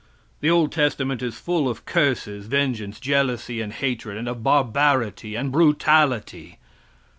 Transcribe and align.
The 0.39 0.49
old 0.49 0.71
testament 0.71 1.21
is 1.21 1.37
full 1.37 1.69
of 1.69 1.85
curses, 1.85 2.47
vengeance, 2.47 2.99
jealousy 2.99 3.61
and 3.61 3.71
hatred, 3.71 4.17
and 4.17 4.27
of 4.27 4.41
barbarity 4.41 5.35
and 5.35 5.51
brutality. 5.51 6.57